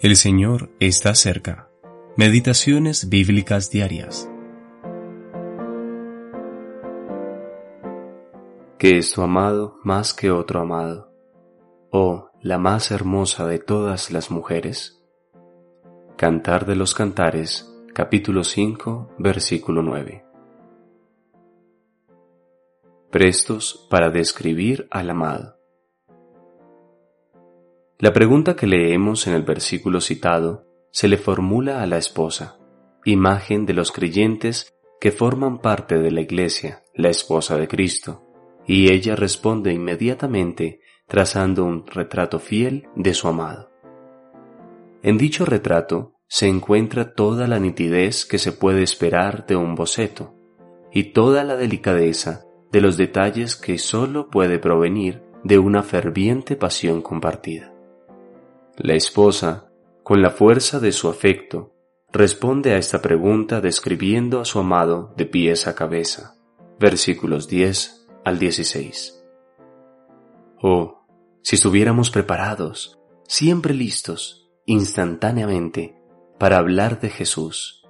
[0.00, 1.70] El Señor está cerca.
[2.16, 4.28] Meditaciones bíblicas diarias.
[8.76, 11.12] Que es tu amado más que otro amado,
[11.90, 15.00] oh la más hermosa de todas las mujeres.
[16.16, 20.24] Cantar de los Cantares, capítulo 5, versículo 9.
[23.10, 25.53] Prestos para describir al amado.
[27.98, 32.58] La pregunta que leemos en el versículo citado se le formula a la esposa,
[33.04, 38.24] imagen de los creyentes que forman parte de la iglesia, la esposa de Cristo,
[38.66, 43.70] y ella responde inmediatamente trazando un retrato fiel de su amado.
[45.04, 50.34] En dicho retrato se encuentra toda la nitidez que se puede esperar de un boceto
[50.92, 57.02] y toda la delicadeza de los detalles que sólo puede provenir de una ferviente pasión
[57.02, 57.73] compartida.
[58.76, 59.70] La esposa,
[60.02, 61.76] con la fuerza de su afecto,
[62.12, 66.34] responde a esta pregunta describiendo a su amado de pies a cabeza.
[66.80, 69.24] Versículos 10 al 16.
[70.60, 71.06] Oh,
[71.40, 75.96] si estuviéramos preparados, siempre listos, instantáneamente,
[76.40, 77.84] para hablar de Jesús,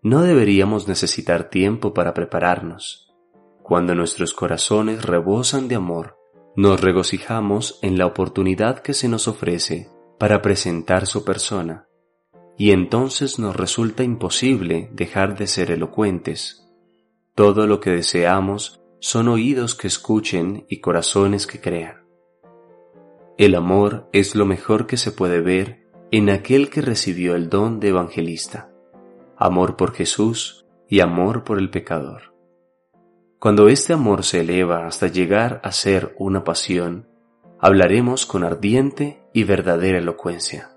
[0.00, 3.14] no deberíamos necesitar tiempo para prepararnos.
[3.62, 6.16] Cuando nuestros corazones rebosan de amor,
[6.56, 11.86] nos regocijamos en la oportunidad que se nos ofrece para presentar su persona,
[12.56, 16.68] y entonces nos resulta imposible dejar de ser elocuentes.
[17.34, 22.04] Todo lo que deseamos son oídos que escuchen y corazones que crean.
[23.36, 27.80] El amor es lo mejor que se puede ver en aquel que recibió el don
[27.80, 28.70] de evangelista,
[29.36, 32.34] amor por Jesús y amor por el pecador.
[33.40, 37.08] Cuando este amor se eleva hasta llegar a ser una pasión,
[37.64, 40.76] hablaremos con ardiente y verdadera elocuencia.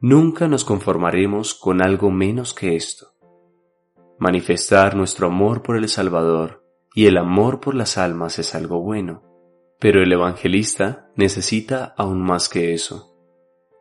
[0.00, 3.08] Nunca nos conformaremos con algo menos que esto.
[4.18, 9.22] Manifestar nuestro amor por el Salvador y el amor por las almas es algo bueno,
[9.78, 13.14] pero el evangelista necesita aún más que eso.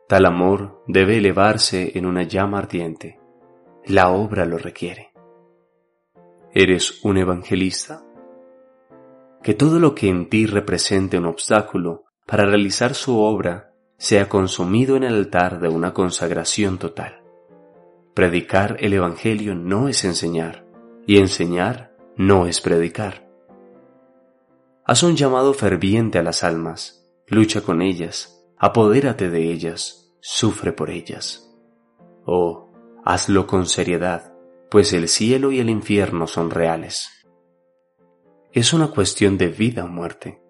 [0.09, 3.21] Tal amor debe elevarse en una llama ardiente.
[3.85, 5.13] La obra lo requiere.
[6.53, 8.03] ¿Eres un evangelista?
[9.43, 14.95] Que todo lo que en ti represente un obstáculo para realizar su obra sea consumido
[14.95, 17.23] en el altar de una consagración total.
[18.13, 20.65] Predicar el Evangelio no es enseñar,
[21.07, 23.27] y enseñar no es predicar.
[24.85, 30.89] Haz un llamado ferviente a las almas, lucha con ellas, apodérate de ellas, sufre por
[30.89, 31.49] ellas.
[32.25, 32.71] Oh,
[33.05, 34.33] hazlo con seriedad,
[34.69, 37.20] pues el cielo y el infierno son reales
[38.53, 40.41] es una cuestión de vida o muerte,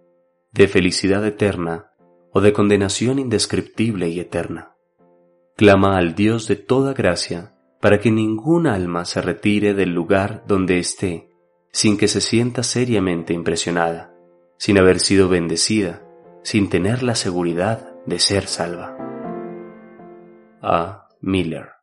[0.52, 1.92] de felicidad eterna
[2.32, 4.76] o de condenación indescriptible y eterna.
[5.56, 10.80] Clama al Dios de toda gracia para que ninguna alma se retire del lugar donde
[10.80, 11.30] esté
[11.72, 14.14] sin que se sienta seriamente impresionada,
[14.58, 16.04] sin haber sido bendecida,
[16.44, 18.98] sin tener la seguridad de ser salva.
[20.62, 21.08] A.
[21.22, 21.81] Miller